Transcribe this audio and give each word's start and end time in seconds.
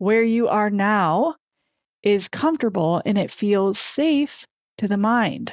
where 0.00 0.22
you 0.22 0.48
are 0.48 0.70
now 0.70 1.34
is 2.02 2.26
comfortable 2.26 3.02
and 3.04 3.18
it 3.18 3.30
feels 3.30 3.78
safe 3.78 4.46
to 4.78 4.88
the 4.88 4.96
mind. 4.96 5.52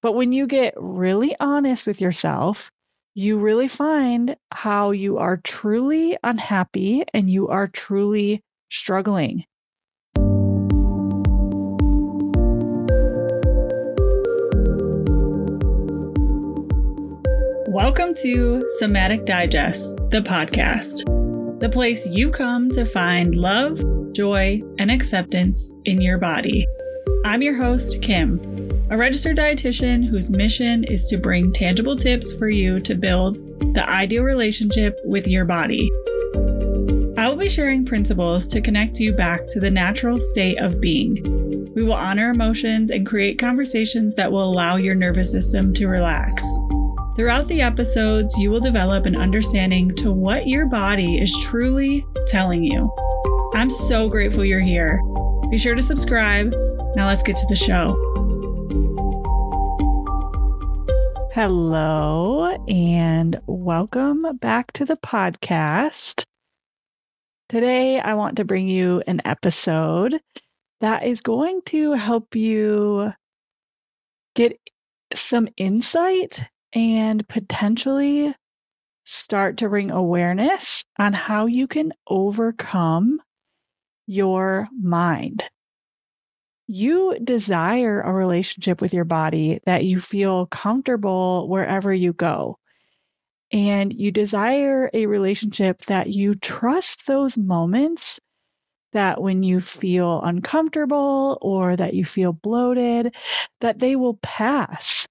But 0.00 0.12
when 0.12 0.30
you 0.30 0.46
get 0.46 0.74
really 0.76 1.34
honest 1.40 1.84
with 1.84 2.00
yourself, 2.00 2.70
you 3.16 3.36
really 3.36 3.66
find 3.66 4.36
how 4.52 4.92
you 4.92 5.18
are 5.18 5.38
truly 5.38 6.16
unhappy 6.22 7.02
and 7.12 7.28
you 7.28 7.48
are 7.48 7.66
truly 7.66 8.42
struggling. 8.70 9.44
Welcome 17.66 18.14
to 18.22 18.64
Somatic 18.78 19.24
Digest, 19.24 19.96
the 20.10 20.20
podcast, 20.20 21.17
the 21.60 21.68
place 21.68 22.06
you 22.06 22.30
come 22.30 22.70
to 22.70 22.86
find 22.86 23.34
love, 23.34 23.82
joy, 24.12 24.62
and 24.78 24.92
acceptance 24.92 25.74
in 25.86 26.00
your 26.00 26.16
body. 26.16 26.64
I'm 27.24 27.42
your 27.42 27.56
host, 27.56 28.00
Kim, 28.00 28.38
a 28.90 28.96
registered 28.96 29.38
dietitian 29.38 30.06
whose 30.06 30.30
mission 30.30 30.84
is 30.84 31.08
to 31.08 31.18
bring 31.18 31.52
tangible 31.52 31.96
tips 31.96 32.32
for 32.32 32.48
you 32.48 32.78
to 32.80 32.94
build 32.94 33.38
the 33.74 33.84
ideal 33.90 34.22
relationship 34.22 35.00
with 35.04 35.26
your 35.26 35.44
body. 35.44 35.90
I 37.18 37.28
will 37.28 37.36
be 37.36 37.48
sharing 37.48 37.84
principles 37.84 38.46
to 38.48 38.60
connect 38.60 39.00
you 39.00 39.12
back 39.12 39.48
to 39.48 39.58
the 39.58 39.70
natural 39.70 40.20
state 40.20 40.60
of 40.60 40.80
being. 40.80 41.74
We 41.74 41.82
will 41.82 41.94
honor 41.94 42.30
emotions 42.30 42.90
and 42.90 43.04
create 43.04 43.36
conversations 43.36 44.14
that 44.14 44.30
will 44.30 44.44
allow 44.44 44.76
your 44.76 44.94
nervous 44.94 45.32
system 45.32 45.74
to 45.74 45.88
relax. 45.88 46.44
Throughout 47.18 47.48
the 47.48 47.62
episodes, 47.62 48.38
you 48.38 48.48
will 48.48 48.60
develop 48.60 49.04
an 49.04 49.16
understanding 49.16 49.92
to 49.96 50.12
what 50.12 50.46
your 50.46 50.66
body 50.66 51.18
is 51.18 51.36
truly 51.42 52.06
telling 52.28 52.62
you. 52.62 52.88
I'm 53.54 53.70
so 53.70 54.08
grateful 54.08 54.44
you're 54.44 54.60
here. 54.60 55.02
Be 55.50 55.58
sure 55.58 55.74
to 55.74 55.82
subscribe. 55.82 56.52
Now 56.94 57.08
let's 57.08 57.24
get 57.24 57.34
to 57.34 57.46
the 57.48 57.56
show. 57.56 57.96
Hello, 61.32 62.56
and 62.68 63.40
welcome 63.48 64.24
back 64.36 64.70
to 64.74 64.84
the 64.84 64.96
podcast. 64.98 66.22
Today, 67.48 67.98
I 67.98 68.14
want 68.14 68.36
to 68.36 68.44
bring 68.44 68.68
you 68.68 69.02
an 69.08 69.22
episode 69.24 70.14
that 70.80 71.04
is 71.04 71.20
going 71.20 71.62
to 71.62 71.94
help 71.94 72.36
you 72.36 73.12
get 74.36 74.56
some 75.12 75.48
insight 75.56 76.48
and 76.74 77.26
potentially 77.28 78.34
start 79.04 79.56
to 79.56 79.68
bring 79.68 79.90
awareness 79.90 80.84
on 80.98 81.12
how 81.12 81.46
you 81.46 81.66
can 81.66 81.92
overcome 82.06 83.20
your 84.06 84.68
mind. 84.80 85.42
You 86.66 87.18
desire 87.24 88.00
a 88.02 88.12
relationship 88.12 88.82
with 88.82 88.92
your 88.92 89.06
body 89.06 89.60
that 89.64 89.84
you 89.84 90.00
feel 90.00 90.46
comfortable 90.46 91.48
wherever 91.48 91.92
you 91.92 92.12
go. 92.12 92.58
And 93.50 93.94
you 93.94 94.10
desire 94.10 94.90
a 94.92 95.06
relationship 95.06 95.78
that 95.86 96.08
you 96.08 96.34
trust 96.34 97.06
those 97.06 97.38
moments 97.38 98.20
that 98.92 99.22
when 99.22 99.42
you 99.42 99.60
feel 99.62 100.20
uncomfortable 100.22 101.38
or 101.40 101.76
that 101.76 101.94
you 101.94 102.04
feel 102.04 102.34
bloated, 102.34 103.14
that 103.60 103.78
they 103.78 103.96
will 103.96 104.18
pass 104.22 105.06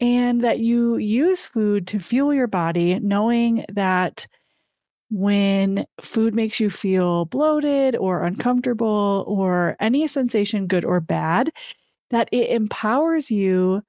and 0.00 0.42
that 0.42 0.58
you 0.58 0.96
use 0.96 1.44
food 1.44 1.86
to 1.88 1.98
fuel 1.98 2.34
your 2.34 2.46
body, 2.46 2.98
knowing 3.00 3.64
that 3.72 4.26
when 5.10 5.84
food 6.00 6.34
makes 6.34 6.58
you 6.58 6.70
feel 6.70 7.24
bloated 7.26 7.94
or 7.96 8.24
uncomfortable 8.24 9.24
or 9.28 9.76
any 9.78 10.06
sensation, 10.06 10.66
good 10.66 10.84
or 10.84 11.00
bad, 11.00 11.50
that 12.10 12.28
it 12.32 12.50
empowers 12.50 13.30
you 13.30 13.82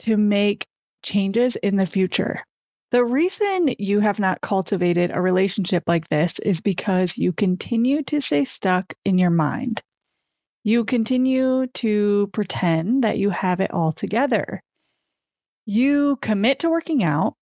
to 0.00 0.16
make 0.16 0.66
changes 1.02 1.56
in 1.56 1.76
the 1.76 1.86
future. 1.86 2.44
The 2.90 3.04
reason 3.04 3.74
you 3.78 4.00
have 4.00 4.18
not 4.18 4.40
cultivated 4.40 5.10
a 5.12 5.20
relationship 5.20 5.84
like 5.86 6.08
this 6.08 6.38
is 6.40 6.60
because 6.60 7.18
you 7.18 7.32
continue 7.32 8.02
to 8.04 8.20
stay 8.20 8.44
stuck 8.44 8.92
in 9.04 9.18
your 9.18 9.30
mind. 9.30 9.82
You 10.64 10.84
continue 10.84 11.66
to 11.68 12.28
pretend 12.32 13.04
that 13.04 13.18
you 13.18 13.30
have 13.30 13.60
it 13.60 13.70
all 13.72 13.92
together 13.92 14.62
you 15.66 16.16
commit 16.22 16.60
to 16.60 16.70
working 16.70 17.02
out, 17.04 17.34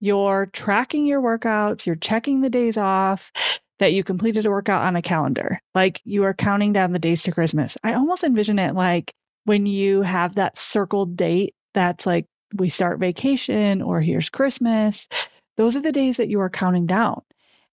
you're 0.00 0.46
tracking 0.46 1.06
your 1.06 1.22
workouts, 1.22 1.86
you're 1.86 1.96
checking 1.96 2.40
the 2.40 2.50
days 2.50 2.76
off 2.76 3.32
that 3.78 3.92
you 3.92 4.04
completed 4.04 4.46
a 4.46 4.50
workout 4.50 4.82
on 4.82 4.96
a 4.96 5.02
calendar. 5.02 5.58
Like 5.74 6.00
you 6.04 6.24
are 6.24 6.34
counting 6.34 6.72
down 6.72 6.92
the 6.92 6.98
days 6.98 7.22
to 7.24 7.32
Christmas. 7.32 7.76
I 7.82 7.94
almost 7.94 8.22
envision 8.22 8.58
it 8.58 8.74
like 8.74 9.12
when 9.44 9.66
you 9.66 10.02
have 10.02 10.36
that 10.36 10.56
circled 10.56 11.16
date 11.16 11.54
that's 11.72 12.06
like 12.06 12.26
we 12.54 12.68
start 12.68 13.00
vacation 13.00 13.82
or 13.82 14.00
here's 14.00 14.28
Christmas. 14.28 15.08
Those 15.56 15.74
are 15.74 15.80
the 15.80 15.92
days 15.92 16.18
that 16.18 16.28
you 16.28 16.40
are 16.40 16.50
counting 16.50 16.86
down. 16.86 17.22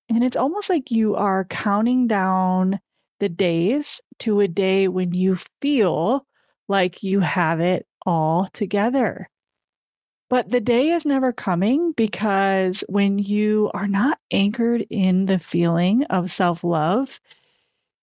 And 0.09 0.23
it's 0.23 0.35
almost 0.35 0.69
like 0.69 0.91
you 0.91 1.15
are 1.15 1.45
counting 1.45 2.07
down 2.07 2.79
the 3.19 3.29
days 3.29 4.01
to 4.19 4.39
a 4.39 4.47
day 4.47 4.87
when 4.87 5.13
you 5.13 5.37
feel 5.61 6.25
like 6.67 7.03
you 7.03 7.19
have 7.19 7.59
it 7.59 7.85
all 8.05 8.47
together. 8.53 9.29
But 10.31 10.49
the 10.49 10.61
day 10.61 10.91
is 10.91 11.05
never 11.05 11.33
coming 11.33 11.91
because 11.91 12.85
when 12.87 13.19
you 13.19 13.69
are 13.73 13.89
not 13.89 14.17
anchored 14.31 14.85
in 14.89 15.25
the 15.25 15.37
feeling 15.37 16.05
of 16.05 16.31
self 16.31 16.63
love, 16.63 17.19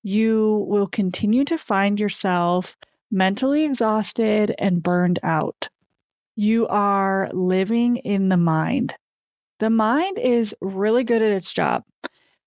you 0.03 0.67
will 0.69 0.89
continue 0.89 1.47
to 1.47 1.57
find 1.57 1.99
yourself 1.99 2.77
mentally 3.11 3.65
exhausted 3.65 4.55
and 4.59 4.83
burned 4.83 5.19
out. 5.23 5.71
You 6.37 6.69
are 6.69 7.31
living 7.33 7.97
in 7.97 8.29
the 8.29 8.37
mind. 8.37 8.95
The 9.59 9.71
mind 9.71 10.19
is 10.19 10.55
really 10.61 11.05
good 11.05 11.23
at 11.23 11.33
its 11.33 11.55
job. 11.55 11.83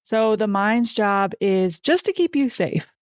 So, 0.04 0.36
the 0.36 0.46
mind's 0.46 0.94
job 0.94 1.34
is 1.42 1.80
just 1.80 2.06
to 2.06 2.14
keep 2.14 2.36
you 2.36 2.50
safe, 2.50 2.94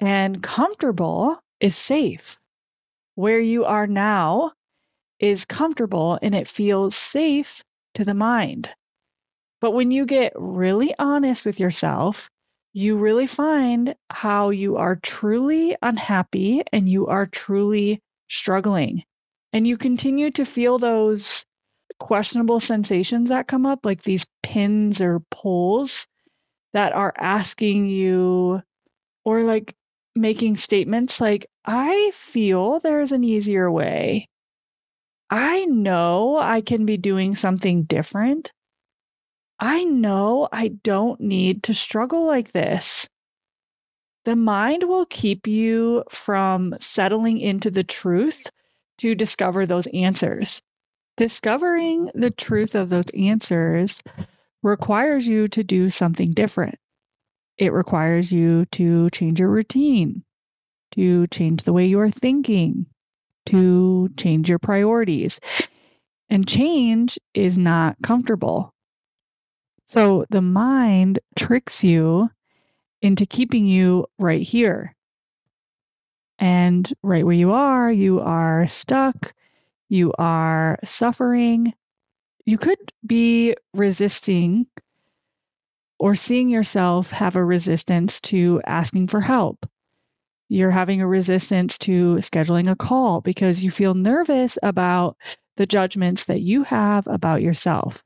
and 0.00 0.42
comfortable 0.42 1.40
is 1.60 1.76
safe. 1.76 2.38
Where 3.16 3.40
you 3.40 3.66
are 3.66 3.86
now 3.86 4.52
is 5.20 5.44
comfortable 5.44 6.18
and 6.22 6.34
it 6.34 6.46
feels 6.46 6.94
safe 6.94 7.62
to 7.94 8.04
the 8.04 8.14
mind. 8.14 8.70
But 9.60 9.72
when 9.72 9.90
you 9.90 10.04
get 10.04 10.32
really 10.36 10.94
honest 10.98 11.44
with 11.44 11.58
yourself, 11.58 12.28
you 12.72 12.98
really 12.98 13.26
find 13.26 13.94
how 14.10 14.50
you 14.50 14.76
are 14.76 14.96
truly 14.96 15.74
unhappy 15.80 16.62
and 16.72 16.88
you 16.88 17.06
are 17.06 17.26
truly 17.26 18.00
struggling. 18.28 19.02
And 19.52 19.66
you 19.66 19.78
continue 19.78 20.30
to 20.32 20.44
feel 20.44 20.78
those 20.78 21.46
questionable 21.98 22.60
sensations 22.60 23.30
that 23.30 23.46
come 23.46 23.64
up, 23.64 23.84
like 23.84 24.02
these 24.02 24.26
pins 24.42 25.00
or 25.00 25.20
pulls 25.30 26.06
that 26.74 26.92
are 26.92 27.14
asking 27.16 27.86
you, 27.86 28.60
or 29.24 29.42
like 29.42 29.74
making 30.14 30.56
statements 30.56 31.20
like, 31.20 31.46
I 31.64 32.10
feel 32.12 32.80
there's 32.80 33.12
an 33.12 33.24
easier 33.24 33.70
way. 33.70 34.28
I 35.30 35.64
know 35.66 36.36
I 36.36 36.60
can 36.60 36.86
be 36.86 36.96
doing 36.96 37.34
something 37.34 37.82
different. 37.82 38.52
I 39.58 39.84
know 39.84 40.48
I 40.52 40.68
don't 40.68 41.20
need 41.20 41.62
to 41.64 41.74
struggle 41.74 42.26
like 42.26 42.52
this. 42.52 43.08
The 44.24 44.36
mind 44.36 44.84
will 44.84 45.06
keep 45.06 45.46
you 45.46 46.04
from 46.10 46.74
settling 46.78 47.38
into 47.38 47.70
the 47.70 47.84
truth 47.84 48.50
to 48.98 49.14
discover 49.14 49.66
those 49.66 49.86
answers. 49.88 50.62
Discovering 51.16 52.10
the 52.14 52.30
truth 52.30 52.74
of 52.74 52.88
those 52.88 53.08
answers 53.14 54.02
requires 54.62 55.26
you 55.26 55.48
to 55.48 55.64
do 55.64 55.88
something 55.88 56.32
different. 56.32 56.76
It 57.56 57.72
requires 57.72 58.30
you 58.30 58.66
to 58.72 59.08
change 59.10 59.40
your 59.40 59.48
routine, 59.50 60.24
to 60.92 61.26
change 61.28 61.62
the 61.62 61.72
way 61.72 61.86
you 61.86 61.98
are 62.00 62.10
thinking, 62.10 62.86
to 63.46 64.08
change 64.16 64.48
your 64.48 64.58
priorities. 64.58 65.40
And 66.28 66.46
change 66.46 67.18
is 67.34 67.56
not 67.56 67.96
comfortable. 68.02 68.74
So 69.86 70.26
the 70.30 70.42
mind 70.42 71.20
tricks 71.36 71.84
you 71.84 72.28
into 73.00 73.26
keeping 73.26 73.66
you 73.66 74.06
right 74.18 74.42
here. 74.42 74.94
And 76.38 76.92
right 77.02 77.24
where 77.24 77.34
you 77.34 77.52
are, 77.52 77.90
you 77.90 78.20
are 78.20 78.66
stuck, 78.66 79.32
you 79.88 80.12
are 80.18 80.78
suffering. 80.84 81.72
You 82.44 82.58
could 82.58 82.92
be 83.04 83.54
resisting 83.74 84.66
or 85.98 86.14
seeing 86.14 86.48
yourself 86.48 87.10
have 87.10 87.36
a 87.36 87.44
resistance 87.44 88.20
to 88.20 88.60
asking 88.66 89.06
for 89.08 89.20
help 89.20 89.66
you're 90.48 90.70
having 90.70 91.00
a 91.00 91.06
resistance 91.06 91.76
to 91.78 92.16
scheduling 92.16 92.70
a 92.70 92.76
call 92.76 93.20
because 93.20 93.62
you 93.62 93.70
feel 93.70 93.94
nervous 93.94 94.58
about 94.62 95.16
the 95.56 95.66
judgments 95.66 96.24
that 96.24 96.40
you 96.40 96.62
have 96.64 97.06
about 97.06 97.42
yourself. 97.42 98.02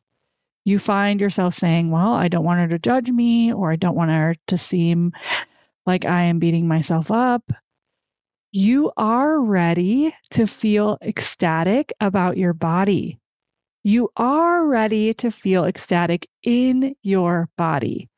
you 0.65 0.79
find 0.79 1.21
yourself 1.21 1.55
saying, 1.55 1.91
Well, 1.91 2.13
I 2.13 2.29
don't 2.29 2.45
want 2.45 2.61
her 2.61 2.69
to 2.69 2.79
judge 2.79 3.11
me, 3.11 3.53
or 3.53 3.73
I 3.73 3.77
don't 3.77 3.97
want 3.97 4.11
her 4.11 4.35
to 4.49 4.57
seem 4.57 5.13
like 5.87 6.05
I 6.05 6.23
am 6.23 6.39
beating 6.39 6.69
myself 6.69 7.11
up. 7.11 7.51
You 8.53 8.93
are 8.97 9.41
ready 9.41 10.15
to 10.31 10.47
feel 10.47 10.99
ecstatic 11.03 11.93
about 12.01 12.37
your 12.37 12.53
body. 12.53 13.19
You 13.83 14.11
are 14.17 14.67
ready 14.67 15.15
to 15.15 15.31
feel 15.31 15.65
ecstatic 15.65 16.29
in 16.43 16.95
your 17.03 17.49
body. 17.57 18.09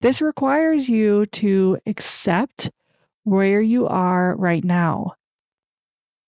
This 0.00 0.22
requires 0.22 0.88
you 0.88 1.26
to 1.26 1.78
accept 1.86 2.70
where 3.24 3.60
you 3.60 3.86
are 3.86 4.36
right 4.36 4.64
now. 4.64 5.12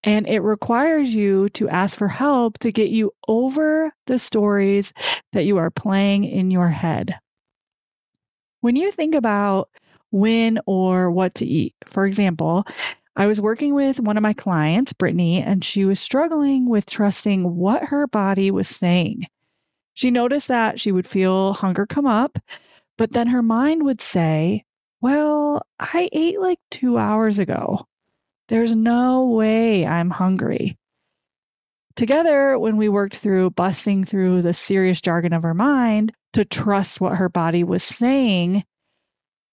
And 0.03 0.29
it 0.29 0.41
requires 0.41 1.15
you 1.15 1.49
to 1.51 1.69
ask 1.69 1.97
for 1.97 2.09
help 2.09 2.59
to 2.59 2.71
get 2.71 2.91
you 2.91 3.13
over 3.27 3.93
the 4.07 4.19
stories 4.19 4.93
that 5.33 5.45
you 5.45 5.57
are 5.57 5.71
playing 5.71 6.25
in 6.25 6.51
your 6.51 6.69
head. 6.69 7.19
When 8.61 8.77
you 8.77 8.93
think 8.93 9.15
about 9.15 9.71
when 10.11 10.59
or 10.67 11.11
what 11.11 11.35
to 11.35 11.47
eat, 11.47 11.75
for 11.87 12.07
example, 12.07 12.65
I 13.17 13.27
was 13.27 13.41
working 13.41 13.75
with 13.75 14.01
one 14.01 14.17
of 14.17 14.23
my 14.23 14.33
clients, 14.33 14.93
Brittany, 14.93 15.41
and 15.41 15.65
she 15.65 15.85
was 15.85 16.01
struggling 16.01 16.69
with 16.69 16.85
trusting 16.85 17.57
what 17.57 17.85
her 17.85 18.07
body 18.07 18.51
was 18.51 18.69
saying. 18.69 19.27
She 19.95 20.11
noticed 20.11 20.49
that 20.49 20.81
she 20.81 20.93
would 20.93 21.07
feel 21.07 21.53
hunger 21.53 21.87
come 21.87 22.07
up, 22.07 22.39
but 22.99 23.13
then 23.13 23.29
her 23.29 23.43
mind 23.43 23.85
would 23.85 24.01
say, 24.01 24.64
Well, 25.05 25.61
I 25.79 26.09
ate 26.15 26.41
like 26.41 26.61
two 26.71 26.97
hours 26.97 27.39
ago. 27.39 27.85
There's 28.49 28.75
no 28.75 29.29
way 29.29 29.85
I'm 29.85 30.09
hungry. 30.09 30.79
Together, 31.95 32.59
when 32.59 32.79
we 32.79 32.89
worked 32.89 33.15
through 33.15 33.51
busting 33.51 34.05
through 34.05 34.41
the 34.41 34.55
serious 34.55 35.03
jargon 35.03 35.35
of 35.35 35.43
her 35.43 35.53
mind 35.53 36.13
to 36.33 36.47
trust 36.47 37.03
what 37.03 37.19
her 37.19 37.29
body 37.29 37.65
was 37.65 37.83
saying, 37.83 38.65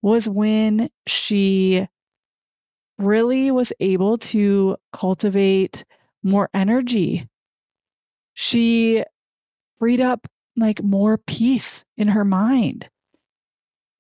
was 0.02 0.26
when 0.26 0.88
she 1.06 1.86
really 2.98 3.52
was 3.52 3.74
able 3.82 4.20
to 4.20 4.78
cultivate 4.94 5.84
more 6.24 6.50
energy. 6.54 7.28
She 8.36 9.04
freed 9.80 10.00
up 10.00 10.30
like 10.56 10.82
more 10.82 11.18
peace 11.18 11.84
in 11.98 12.08
her 12.08 12.24
mind. 12.24 12.90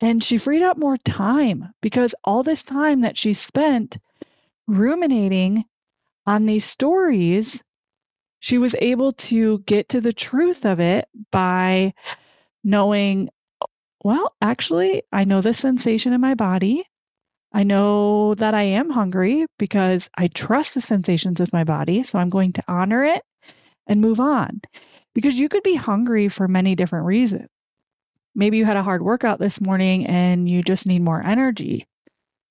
And 0.01 0.23
she 0.23 0.37
freed 0.37 0.63
up 0.63 0.77
more 0.77 0.97
time 0.97 1.73
because 1.81 2.15
all 2.23 2.41
this 2.41 2.63
time 2.63 3.01
that 3.01 3.15
she 3.15 3.33
spent 3.33 3.99
ruminating 4.67 5.65
on 6.25 6.45
these 6.47 6.65
stories, 6.65 7.63
she 8.39 8.57
was 8.57 8.75
able 8.79 9.11
to 9.11 9.59
get 9.59 9.89
to 9.89 10.01
the 10.01 10.13
truth 10.13 10.65
of 10.65 10.79
it 10.79 11.07
by 11.31 11.93
knowing, 12.63 13.29
well, 14.03 14.35
actually, 14.41 15.03
I 15.11 15.23
know 15.23 15.41
the 15.41 15.53
sensation 15.53 16.13
in 16.13 16.21
my 16.21 16.33
body. 16.33 16.83
I 17.53 17.63
know 17.63 18.33
that 18.35 18.55
I 18.55 18.63
am 18.63 18.89
hungry 18.89 19.45
because 19.59 20.09
I 20.17 20.27
trust 20.29 20.73
the 20.73 20.81
sensations 20.81 21.39
with 21.39 21.53
my 21.53 21.63
body. 21.63 22.01
So 22.01 22.17
I'm 22.17 22.29
going 22.29 22.53
to 22.53 22.63
honor 22.67 23.03
it 23.03 23.21
and 23.85 24.01
move 24.01 24.19
on. 24.19 24.61
Because 25.13 25.37
you 25.37 25.49
could 25.49 25.63
be 25.63 25.75
hungry 25.75 26.29
for 26.29 26.47
many 26.47 26.73
different 26.73 27.05
reasons. 27.05 27.49
Maybe 28.35 28.57
you 28.57 28.65
had 28.65 28.77
a 28.77 28.83
hard 28.83 29.01
workout 29.01 29.39
this 29.39 29.59
morning 29.59 30.05
and 30.05 30.49
you 30.49 30.63
just 30.63 30.85
need 30.85 31.01
more 31.01 31.21
energy. 31.21 31.85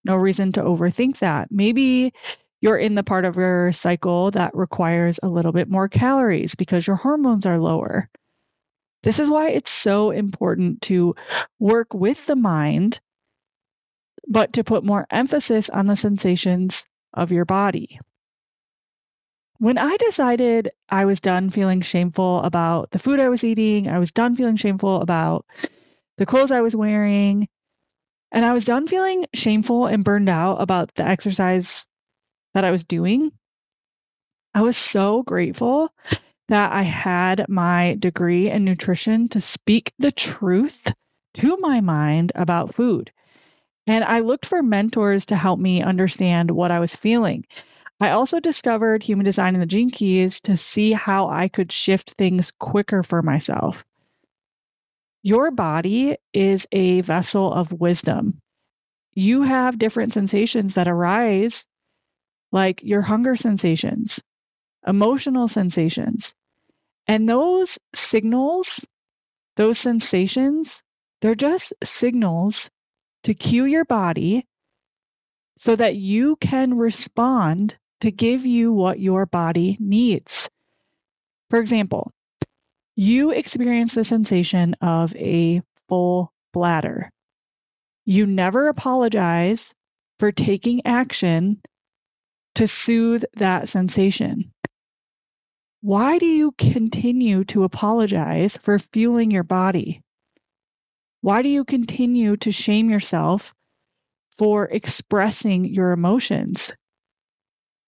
No 0.05 0.17
reason 0.17 0.53
to 0.53 0.63
overthink 0.63 1.19
that. 1.19 1.49
Maybe 1.51 2.13
you're 2.61 2.77
in 2.77 2.95
the 2.95 3.03
part 3.03 3.25
of 3.25 3.37
your 3.37 3.73
cycle 3.73 4.31
that 4.33 4.55
requires 4.55 5.19
a 5.23 5.29
little 5.29 5.53
bit 5.53 5.69
more 5.69 5.89
calories 5.89 6.55
because 6.55 6.87
your 6.87 6.97
hormones 6.97 7.47
are 7.47 7.59
lower. 7.59 8.09
This 9.03 9.19
is 9.19 9.31
why 9.31 9.51
it's 9.51 9.71
so 9.71 10.11
important 10.11 10.83
to 10.83 11.15
work 11.59 11.95
with 11.95 12.27
the 12.27 12.37
mind, 12.37 13.01
but 14.29 14.53
to 14.53 14.65
put 14.65 14.85
more 14.85 15.07
emphasis 15.11 15.71
on 15.71 15.87
the 15.87 15.97
sensations 15.97 16.85
of 17.15 17.33
your 17.33 17.47
body. 17.47 17.99
When 19.61 19.77
I 19.77 19.95
decided 19.99 20.71
I 20.89 21.05
was 21.05 21.21
done 21.21 21.51
feeling 21.51 21.83
shameful 21.83 22.41
about 22.45 22.93
the 22.93 22.99
food 22.99 23.21
I 23.21 23.29
was 23.29 23.45
eating, 23.45 23.89
I 23.89 23.99
was 23.99 24.11
done 24.11 24.35
feeling 24.35 24.57
shameful 24.57 25.03
about 25.03 25.45
the 26.17 26.25
clothes 26.25 26.51
I 26.51 26.63
was 26.63 26.75
wearing, 26.75 27.47
and 28.33 28.47
I 28.47 28.55
was 28.55 28.65
done 28.65 28.87
feeling 28.87 29.27
shameful 29.35 29.85
and 29.85 30.03
burned 30.03 30.31
out 30.31 30.63
about 30.63 30.95
the 30.95 31.07
exercise 31.07 31.87
that 32.55 32.65
I 32.65 32.71
was 32.71 32.85
doing. 32.85 33.33
I 34.55 34.63
was 34.63 34.79
so 34.79 35.25
grateful 35.25 35.93
that 36.49 36.73
I 36.73 36.81
had 36.81 37.45
my 37.47 37.97
degree 37.99 38.49
in 38.49 38.65
nutrition 38.65 39.29
to 39.29 39.43
speak 39.43 39.93
the 39.99 40.11
truth 40.11 40.95
to 41.35 41.59
my 41.59 41.83
mind 41.83 42.33
about 42.35 42.75
food. 42.75 43.13
And 43.87 44.05
I 44.05 44.21
looked 44.21 44.47
for 44.47 44.63
mentors 44.63 45.27
to 45.27 45.37
help 45.37 45.61
me 45.61 45.83
understand 45.83 46.51
what 46.53 46.71
I 46.71 46.81
was 46.81 46.97
feeling. 46.97 47.45
I 48.03 48.11
also 48.11 48.41
discovered 48.41 49.03
human 49.03 49.25
design 49.25 49.55
and 49.55 49.61
the 49.61 49.67
gene 49.67 49.91
keys 49.91 50.41
to 50.41 50.57
see 50.57 50.93
how 50.93 51.29
I 51.29 51.49
could 51.49 51.71
shift 51.71 52.13
things 52.13 52.51
quicker 52.51 53.03
for 53.03 53.21
myself. 53.21 53.85
Your 55.23 55.51
body 55.51 56.17
is 56.33 56.67
a 56.73 57.03
vessel 57.03 57.53
of 57.53 57.73
wisdom. 57.73 58.41
You 59.13 59.43
have 59.43 59.77
different 59.77 60.15
sensations 60.15 60.75
that 60.75 60.89
arise, 60.89 61.67
like 62.53 62.83
your 62.83 63.03
hunger 63.03 63.37
sensations, 63.37 64.21
emotional 64.87 65.47
sensations. 65.47 66.33
And 67.07 67.29
those 67.29 67.79
signals, 67.95 68.87
those 69.57 69.79
sensations, 69.79 70.83
they're 71.21 71.35
just 71.35 71.75
signals 71.85 72.71
to 73.25 73.35
cue 73.35 73.67
your 73.67 73.85
body 73.85 74.47
so 75.59 75.77
that 75.77 75.97
you 75.97 76.37
can 76.37 76.79
respond 76.79 77.77
to 78.01 78.11
give 78.11 78.45
you 78.45 78.73
what 78.73 78.99
your 78.99 79.27
body 79.27 79.77
needs. 79.81 80.49
For 81.49 81.59
example, 81.59 82.13
you 82.97 83.31
experience 83.31 83.95
the 83.95 84.05
sensation 84.05 84.75
of 84.81 85.15
a 85.17 85.63
full 85.89 86.33
bladder. 86.53 87.11
You 88.05 88.27
never 88.27 88.69
apologize 88.69 89.75
for 90.19 90.33
taking 90.33 90.85
action 90.87 91.61
to 92.55 92.67
soothe 92.67 93.25
that 93.35 93.69
sensation. 93.69 94.53
Why 95.83 96.19
do 96.19 96.27
you 96.27 96.53
continue 96.53 97.45
to 97.45 97.65
apologize 97.65 98.57
for 98.59 98.79
fueling 98.79 99.31
your 99.31 99.45
body? 99.45 100.03
Why 101.23 101.41
do 101.43 101.49
you 101.49 101.65
continue 101.65 102.37
to 102.39 102.53
shame 102.53 102.91
yourself 102.91 103.55
for 104.37 104.67
expressing 104.67 105.65
your 105.65 105.93
emotions? 105.93 106.73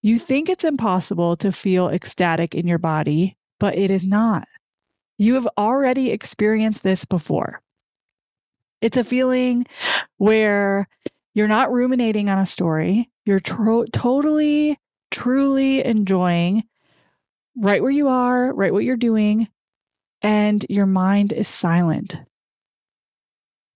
You 0.02 0.18
think 0.18 0.48
it's 0.48 0.64
impossible 0.64 1.36
to 1.36 1.52
feel 1.52 1.88
ecstatic 1.88 2.54
in 2.54 2.66
your 2.66 2.78
body, 2.78 3.36
but 3.60 3.76
it 3.76 3.90
is 3.90 4.04
not. 4.04 4.48
You 5.18 5.34
have 5.34 5.48
already 5.56 6.10
experienced 6.10 6.82
this 6.82 7.04
before. 7.04 7.60
It's 8.80 8.96
a 8.96 9.04
feeling 9.04 9.64
where 10.18 10.88
you're 11.34 11.48
not 11.48 11.70
ruminating 11.70 12.28
on 12.28 12.38
a 12.38 12.46
story, 12.46 13.08
you're 13.24 13.40
tro- 13.40 13.84
totally, 13.92 14.76
truly 15.12 15.84
enjoying 15.84 16.64
right 17.56 17.82
where 17.82 17.90
you 17.90 18.08
are, 18.08 18.52
right 18.52 18.72
what 18.72 18.84
you're 18.84 18.96
doing, 18.96 19.48
and 20.22 20.64
your 20.68 20.86
mind 20.86 21.32
is 21.32 21.46
silent. 21.46 22.18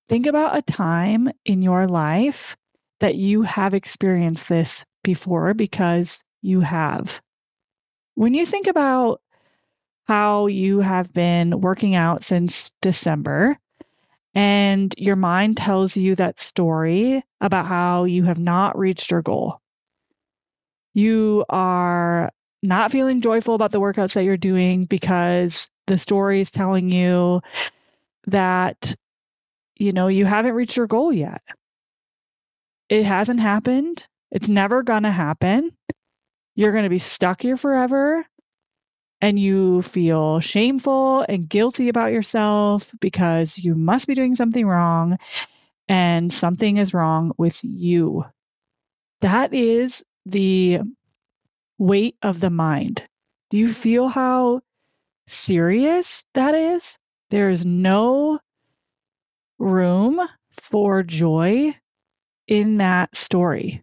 Think 0.09 0.26
about 0.26 0.56
a 0.56 0.62
time 0.62 1.30
in 1.45 1.62
your 1.62 1.87
life 1.87 2.56
that 3.00 3.14
you 3.14 3.42
have 3.42 3.75
experienced 3.75 4.49
this 4.49 4.85
before 5.07 5.55
because 5.55 6.23
you 6.43 6.61
have. 6.61 7.23
When 8.17 8.35
you 8.35 8.45
think 8.45 8.67
about 8.67 9.23
how 10.07 10.47
you 10.47 10.81
have 10.81 11.13
been 11.13 11.61
working 11.61 11.95
out 11.95 12.23
since 12.23 12.71
December, 12.83 13.57
and 14.35 14.95
your 14.99 15.17
mind 15.17 15.57
tells 15.57 15.97
you 15.97 16.15
that 16.17 16.39
story 16.39 17.23
about 17.41 17.67
how 17.67 18.05
you 18.05 18.25
have 18.25 18.39
not 18.39 18.77
reached 18.79 19.11
your 19.11 19.23
goal. 19.23 19.61
You 20.93 21.45
are 21.49 22.31
not 22.63 22.93
feeling 22.93 23.21
joyful 23.21 23.55
about 23.55 23.71
the 23.71 23.81
workouts 23.81 24.15
that 24.15 24.25
you're 24.25 24.37
doing 24.37 24.85
because 24.85 25.71
the 25.87 25.97
story 25.97 26.41
is 26.41 26.51
telling 26.51 26.91
you 26.91 27.41
that 28.27 28.95
you 29.77 29.93
know 29.93 30.09
you 30.09 30.25
haven't 30.27 30.55
reached 30.55 30.77
your 30.77 30.87
goal 30.87 31.13
yet. 31.13 31.43
It 32.89 33.05
hasn't 33.05 33.41
happened. 33.41 34.07
It's 34.37 34.50
never 34.50 34.83
going 34.83 35.05
to 35.05 35.11
happen. 35.11 35.73
You're 36.57 36.73
going 36.73 36.85
to 36.85 36.90
be 36.90 36.99
stuck 36.99 37.40
here 37.40 37.57
forever 37.57 38.26
and 39.23 39.38
you 39.38 39.81
feel 39.81 40.40
shameful 40.40 41.25
and 41.26 41.49
guilty 41.49 41.88
about 41.88 42.12
yourself 42.12 42.93
because 43.00 43.57
you 43.57 43.75
must 43.75 44.07
be 44.07 44.12
doing 44.12 44.35
something 44.35 44.66
wrong 44.66 45.16
and 45.88 46.31
something 46.31 46.76
is 46.76 46.93
wrong 46.93 47.33
with 47.38 47.64
you. 47.64 48.26
That 49.23 49.55
is 49.55 50.05
the 50.26 50.81
weight 51.78 52.16
of 52.21 52.40
the 52.40 52.50
mind. 52.50 53.05
Do 53.49 53.57
you 53.57 53.73
feel 53.73 54.09
how 54.09 54.61
serious 55.26 56.25
that 56.35 56.55
is? 56.55 56.99
There's 57.31 57.64
no 57.64 58.40
room 59.59 60.21
for 60.50 61.02
joy 61.02 61.75
in 62.47 62.76
that 62.76 63.16
story 63.16 63.83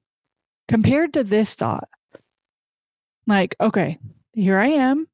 compared 0.73 1.13
to 1.13 1.23
this 1.23 1.53
thought. 1.53 1.87
Like, 3.27 3.55
okay, 3.61 3.99
here 4.33 4.57
I 4.57 4.69
am. 4.69 5.07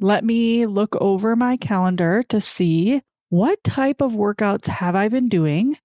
Let 0.00 0.24
me 0.24 0.66
look 0.66 0.96
over 0.96 1.36
my 1.36 1.56
calendar 1.56 2.24
to 2.30 2.40
see 2.40 3.00
what 3.28 3.62
type 3.62 4.00
of 4.00 4.10
workouts 4.10 4.66
have 4.66 4.96
I 4.96 5.06
been 5.08 5.28
doing? 5.28 5.76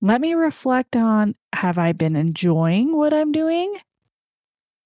Let 0.00 0.20
me 0.20 0.34
reflect 0.34 0.96
on 0.96 1.36
have 1.52 1.78
I 1.78 1.92
been 1.92 2.16
enjoying 2.16 2.96
what 2.96 3.14
I'm 3.14 3.30
doing? 3.30 3.72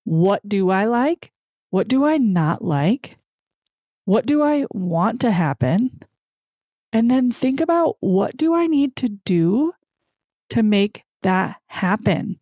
What 0.05 0.47
do 0.47 0.69
I 0.69 0.85
like? 0.85 1.33
What 1.71 1.89
do 1.89 2.05
I 2.05 2.19
not 2.19 2.63
like? 2.63 3.17
What 4.05 4.27
do 4.27 4.43
I 4.43 4.67
want 4.73 5.23
to 5.23 5.31
happen? 5.31 6.03
And 6.93 7.11
then 7.11 7.31
think 7.31 7.63
about 7.63 7.97
what 8.01 8.37
do 8.37 8.55
I 8.55 8.67
need 8.67 8.95
to 8.97 9.09
do 9.09 9.73
to 10.51 10.63
make 10.63 11.05
that 11.23 11.57
happen? 11.69 12.39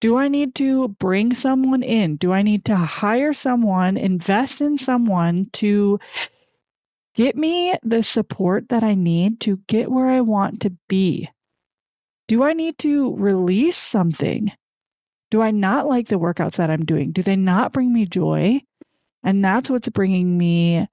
Do 0.00 0.16
I 0.18 0.28
need 0.28 0.54
to 0.56 0.88
bring 0.88 1.32
someone 1.32 1.82
in? 1.82 2.16
Do 2.16 2.32
I 2.32 2.42
need 2.42 2.66
to 2.66 2.76
hire 2.76 3.32
someone, 3.32 3.96
invest 3.96 4.60
in 4.60 4.76
someone 4.76 5.48
to 5.54 5.98
get 7.14 7.34
me 7.34 7.74
the 7.82 8.02
support 8.02 8.68
that 8.68 8.82
I 8.82 8.94
need 8.94 9.40
to 9.40 9.56
get 9.68 9.90
where 9.90 10.10
I 10.10 10.20
want 10.20 10.60
to 10.62 10.72
be? 10.86 11.30
Do 12.28 12.42
I 12.42 12.52
need 12.52 12.76
to 12.78 13.16
release 13.16 13.76
something? 13.76 14.52
Do 15.30 15.40
I 15.40 15.50
not 15.50 15.86
like 15.86 16.08
the 16.08 16.18
workouts 16.18 16.56
that 16.56 16.70
I'm 16.70 16.84
doing? 16.84 17.12
Do 17.12 17.22
they 17.22 17.36
not 17.36 17.72
bring 17.72 17.92
me 17.92 18.04
joy? 18.04 18.60
And 19.22 19.44
that's 19.44 19.70
what's 19.70 19.88
bringing 19.88 20.36
me 20.36 20.86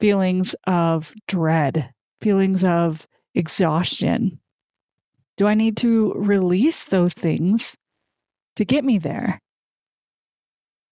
feelings 0.00 0.54
of 0.66 1.12
dread, 1.28 1.92
feelings 2.22 2.64
of 2.64 3.06
exhaustion. 3.34 4.40
Do 5.36 5.46
I 5.46 5.54
need 5.54 5.76
to 5.78 6.14
release 6.14 6.84
those 6.84 7.12
things 7.12 7.76
to 8.56 8.64
get 8.64 8.84
me 8.84 8.98
there? 8.98 9.40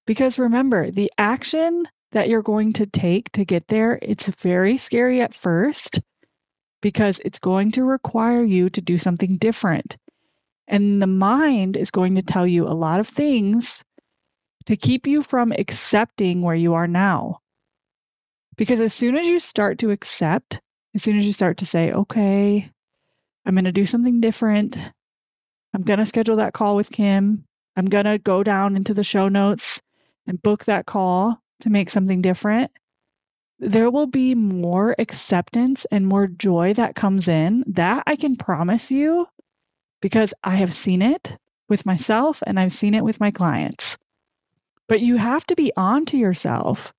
Because 0.06 0.38
remember, 0.38 0.90
the 0.90 1.10
action 1.18 1.84
that 2.12 2.28
you're 2.28 2.42
going 2.42 2.72
to 2.74 2.86
take 2.86 3.32
to 3.32 3.44
get 3.44 3.68
there, 3.68 3.98
it's 4.02 4.28
very 4.28 4.76
scary 4.76 5.20
at 5.20 5.34
first 5.34 6.00
because 6.80 7.18
it's 7.24 7.38
going 7.38 7.70
to 7.72 7.84
require 7.84 8.44
you 8.44 8.68
to 8.70 8.80
do 8.80 8.98
something 8.98 9.36
different. 9.36 9.96
And 10.68 11.00
the 11.00 11.06
mind 11.06 11.76
is 11.76 11.90
going 11.90 12.14
to 12.14 12.22
tell 12.22 12.46
you 12.46 12.66
a 12.66 12.76
lot 12.76 13.00
of 13.00 13.08
things 13.08 13.82
to 14.66 14.76
keep 14.76 15.06
you 15.06 15.22
from 15.22 15.52
accepting 15.52 16.42
where 16.42 16.54
you 16.54 16.74
are 16.74 16.86
now. 16.86 17.38
Because 18.56 18.80
as 18.80 18.94
soon 18.94 19.16
as 19.16 19.26
you 19.26 19.40
start 19.40 19.78
to 19.78 19.90
accept, 19.90 20.60
as 20.94 21.02
soon 21.02 21.16
as 21.16 21.26
you 21.26 21.32
start 21.32 21.58
to 21.58 21.66
say, 21.66 21.92
okay, 21.92 22.70
I'm 23.44 23.54
going 23.54 23.64
to 23.64 23.72
do 23.72 23.84
something 23.84 24.20
different, 24.20 24.78
I'm 25.74 25.82
going 25.82 25.98
to 25.98 26.04
schedule 26.04 26.36
that 26.36 26.52
call 26.52 26.76
with 26.76 26.90
Kim, 26.90 27.44
I'm 27.76 27.86
going 27.86 28.04
to 28.04 28.18
go 28.18 28.42
down 28.42 28.76
into 28.76 28.94
the 28.94 29.04
show 29.04 29.28
notes 29.28 29.80
and 30.26 30.40
book 30.40 30.64
that 30.64 30.86
call 30.86 31.40
to 31.60 31.70
make 31.70 31.90
something 31.90 32.20
different, 32.20 32.70
there 33.58 33.90
will 33.90 34.06
be 34.06 34.34
more 34.34 34.94
acceptance 34.98 35.84
and 35.86 36.06
more 36.06 36.26
joy 36.26 36.74
that 36.74 36.94
comes 36.94 37.28
in. 37.28 37.64
That 37.66 38.02
I 38.06 38.16
can 38.16 38.36
promise 38.36 38.90
you 38.90 39.26
because 40.00 40.34
I 40.42 40.56
have 40.56 40.72
seen 40.72 41.02
it 41.02 41.36
with 41.68 41.86
myself 41.86 42.42
and 42.46 42.58
I've 42.60 42.72
seen 42.72 42.94
it 42.94 43.04
with 43.04 43.20
my 43.20 43.30
clients. 43.30 43.96
But 44.88 45.00
you 45.00 45.16
have 45.16 45.44
to 45.46 45.56
be 45.56 45.72
on 45.76 46.04
to 46.06 46.16
yourself. 46.16 46.92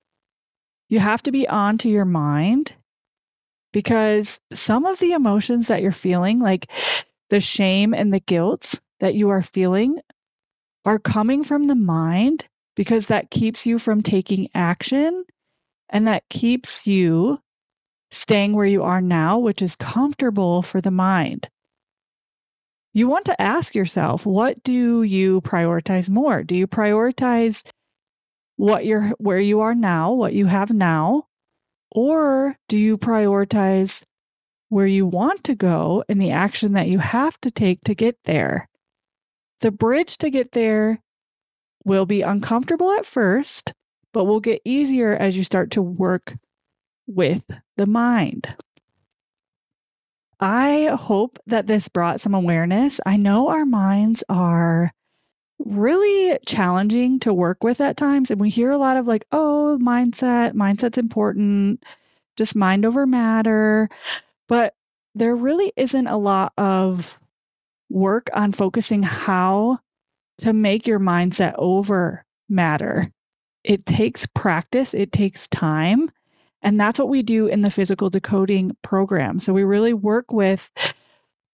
You 0.88 0.98
have 0.98 1.22
to 1.22 1.32
be 1.32 1.48
on 1.48 1.78
to 1.78 1.88
your 1.88 2.04
mind 2.04 2.74
because 3.72 4.40
some 4.52 4.84
of 4.84 4.98
the 4.98 5.12
emotions 5.12 5.68
that 5.68 5.82
you're 5.82 5.92
feeling, 5.92 6.40
like 6.40 6.70
the 7.28 7.40
shame 7.40 7.94
and 7.94 8.12
the 8.12 8.20
guilt 8.20 8.80
that 9.00 9.14
you 9.14 9.28
are 9.28 9.42
feeling, 9.42 10.00
are 10.86 10.98
coming 10.98 11.44
from 11.44 11.64
the 11.64 11.74
mind 11.74 12.46
because 12.76 13.06
that 13.06 13.30
keeps 13.30 13.66
you 13.66 13.78
from 13.78 14.02
taking 14.02 14.48
action 14.54 15.24
and 15.90 16.06
that 16.06 16.28
keeps 16.30 16.86
you 16.86 17.38
staying 18.10 18.54
where 18.54 18.66
you 18.66 18.82
are 18.82 19.00
now, 19.02 19.38
which 19.38 19.60
is 19.60 19.76
comfortable 19.76 20.62
for 20.62 20.80
the 20.80 20.90
mind. 20.90 21.48
You 22.94 23.08
want 23.08 23.26
to 23.26 23.42
ask 23.42 23.74
yourself 23.74 24.24
what 24.24 24.62
do 24.62 25.02
you 25.02 25.42
prioritize 25.42 26.08
more? 26.08 26.42
Do 26.42 26.54
you 26.54 26.66
prioritize 26.66 27.62
what 28.56 28.86
you're 28.86 29.10
where 29.18 29.38
you 29.38 29.60
are 29.60 29.74
now 29.74 30.12
what 30.12 30.32
you 30.32 30.46
have 30.46 30.70
now 30.70 31.24
or 31.90 32.56
do 32.68 32.76
you 32.76 32.96
prioritize 32.98 34.02
where 34.70 34.86
you 34.86 35.06
want 35.06 35.44
to 35.44 35.54
go 35.54 36.02
and 36.08 36.20
the 36.20 36.30
action 36.30 36.72
that 36.72 36.88
you 36.88 36.98
have 36.98 37.38
to 37.40 37.50
take 37.50 37.80
to 37.82 37.94
get 37.94 38.16
there 38.24 38.68
the 39.60 39.70
bridge 39.70 40.18
to 40.18 40.30
get 40.30 40.52
there 40.52 41.00
will 41.84 42.06
be 42.06 42.22
uncomfortable 42.22 42.92
at 42.92 43.06
first 43.06 43.72
but 44.12 44.24
will 44.24 44.40
get 44.40 44.62
easier 44.64 45.14
as 45.14 45.36
you 45.36 45.44
start 45.44 45.70
to 45.70 45.82
work 45.82 46.34
with 47.06 47.42
the 47.76 47.86
mind 47.86 48.54
I 50.40 50.90
hope 51.00 51.38
that 51.46 51.66
this 51.66 51.88
brought 51.88 52.20
some 52.20 52.34
awareness. 52.34 53.00
I 53.06 53.16
know 53.16 53.48
our 53.48 53.64
minds 53.64 54.22
are 54.28 54.92
really 55.58 56.38
challenging 56.46 57.18
to 57.20 57.32
work 57.32 57.64
with 57.64 57.80
at 57.80 57.96
times. 57.96 58.30
And 58.30 58.40
we 58.40 58.50
hear 58.50 58.70
a 58.70 58.76
lot 58.78 58.98
of 58.98 59.06
like, 59.06 59.24
oh, 59.32 59.78
mindset, 59.80 60.52
mindset's 60.52 60.98
important, 60.98 61.82
just 62.36 62.54
mind 62.54 62.84
over 62.84 63.06
matter. 63.06 63.88
But 64.46 64.74
there 65.14 65.34
really 65.34 65.72
isn't 65.76 66.06
a 66.06 66.18
lot 66.18 66.52
of 66.58 67.18
work 67.88 68.28
on 68.32 68.52
focusing 68.52 69.02
how 69.02 69.78
to 70.38 70.52
make 70.52 70.86
your 70.86 70.98
mindset 70.98 71.54
over 71.56 72.24
matter. 72.48 73.10
It 73.64 73.84
takes 73.84 74.26
practice, 74.26 74.94
it 74.94 75.12
takes 75.12 75.46
time. 75.48 76.10
And 76.62 76.80
that's 76.80 76.98
what 76.98 77.08
we 77.08 77.22
do 77.22 77.46
in 77.46 77.60
the 77.60 77.70
physical 77.70 78.10
decoding 78.10 78.76
program. 78.82 79.38
So 79.38 79.52
we 79.52 79.64
really 79.64 79.92
work 79.92 80.32
with 80.32 80.70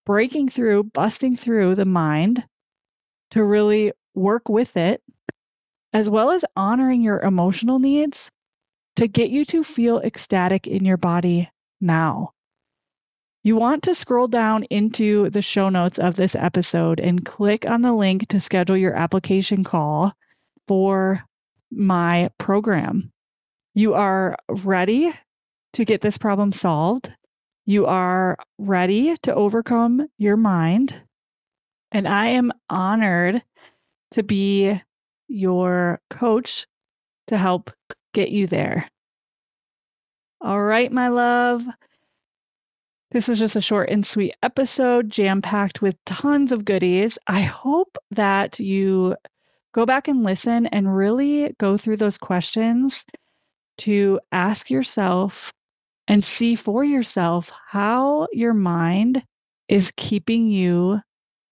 breaking 0.06 0.48
through, 0.48 0.84
busting 0.84 1.36
through 1.36 1.74
the 1.74 1.84
mind 1.84 2.44
to 3.30 3.44
really 3.44 3.92
work 4.14 4.48
with 4.48 4.76
it, 4.76 5.02
as 5.92 6.08
well 6.08 6.30
as 6.30 6.44
honoring 6.56 7.02
your 7.02 7.20
emotional 7.20 7.78
needs 7.78 8.30
to 8.96 9.06
get 9.08 9.30
you 9.30 9.44
to 9.46 9.64
feel 9.64 10.00
ecstatic 10.00 10.66
in 10.66 10.84
your 10.84 10.96
body 10.96 11.50
now. 11.80 12.32
You 13.44 13.56
want 13.56 13.82
to 13.84 13.94
scroll 13.94 14.28
down 14.28 14.62
into 14.64 15.28
the 15.30 15.42
show 15.42 15.68
notes 15.68 15.99
of 15.99 16.14
this 16.14 16.37
episode 16.37 17.00
and 17.00 17.25
click 17.25 17.68
on 17.68 17.82
the 17.82 17.92
link 17.92 18.28
to 18.28 18.38
schedule 18.38 18.76
your 18.76 18.94
application 18.94 19.64
call 19.64 20.12
for 20.68 21.25
my 21.72 22.30
program. 22.38 23.11
You 23.75 23.94
are 23.94 24.37
ready 24.49 25.12
to 25.72 25.84
get 25.84 26.02
this 26.02 26.18
problem 26.18 26.52
solved. 26.52 27.11
You 27.66 27.87
are 27.87 28.37
ready 28.58 29.16
to 29.22 29.34
overcome 29.34 30.06
your 30.18 30.37
mind. 30.37 31.02
And 31.90 32.06
I 32.06 32.26
am 32.26 32.52
honored 32.70 33.42
to 34.12 34.22
be 34.22 34.80
your 35.26 36.00
coach 36.11 36.66
to 37.26 37.37
help 37.37 37.72
get 38.12 38.30
you 38.30 38.46
there. 38.46 38.88
All 40.40 40.62
right, 40.62 40.92
my 40.92 41.08
love. 41.08 41.66
This 43.12 43.28
was 43.28 43.38
just 43.38 43.57
a 43.57 43.61
short 43.61 43.90
and 43.90 44.07
sweet 44.07 44.35
episode, 44.42 45.11
jam 45.11 45.42
packed 45.42 45.83
with 45.83 46.02
tons 46.07 46.50
of 46.50 46.64
goodies. 46.64 47.19
I 47.26 47.42
hope 47.42 47.99
that 48.11 48.59
you 48.59 49.16
go 49.75 49.85
back 49.85 50.09
and 50.09 50.23
listen 50.23 50.66
and 50.69 50.97
really 50.97 51.54
go 51.59 51.76
through 51.76 51.99
those 51.99 52.16
questions 52.16 53.04
to 53.78 54.19
ask 54.33 54.71
yourself 54.71 55.52
and 56.09 56.25
see 56.25 56.54
for 56.54 56.85
yourself 56.85 57.52
how 57.66 58.28
your 58.33 58.54
mind 58.54 59.23
is 59.69 59.92
keeping 59.99 60.47
you 60.47 61.00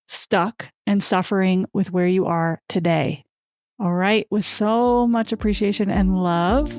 stuck 0.07 0.67
and 0.87 1.03
suffering 1.03 1.67
with 1.75 1.93
where 1.93 2.07
you 2.07 2.25
are 2.25 2.63
today. 2.71 3.23
All 3.79 3.93
right, 3.93 4.27
with 4.31 4.45
so 4.45 5.07
much 5.07 5.31
appreciation 5.31 5.91
and 5.91 6.23
love, 6.23 6.73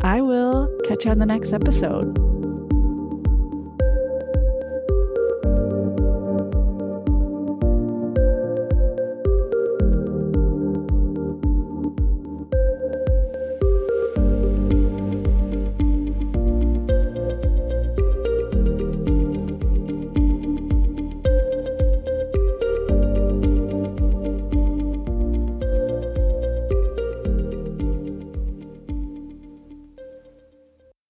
I 0.00 0.22
will 0.22 0.74
catch 0.86 1.04
you 1.04 1.10
on 1.10 1.18
the 1.18 1.26
next 1.26 1.52
episode. 1.52 2.29